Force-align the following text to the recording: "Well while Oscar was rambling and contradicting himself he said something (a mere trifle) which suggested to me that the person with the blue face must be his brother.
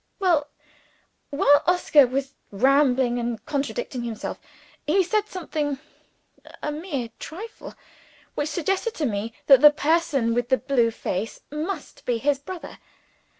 "Well 0.17 0.47
while 1.29 1.61
Oscar 1.67 2.07
was 2.07 2.33
rambling 2.49 3.19
and 3.19 3.45
contradicting 3.45 4.01
himself 4.01 4.39
he 4.87 5.03
said 5.03 5.27
something 5.29 5.77
(a 6.63 6.71
mere 6.71 7.09
trifle) 7.19 7.75
which 8.33 8.49
suggested 8.49 8.95
to 8.95 9.05
me 9.05 9.33
that 9.45 9.61
the 9.61 9.69
person 9.69 10.33
with 10.33 10.49
the 10.49 10.57
blue 10.57 10.89
face 10.89 11.41
must 11.51 12.03
be 12.05 12.17
his 12.17 12.39
brother. 12.39 12.79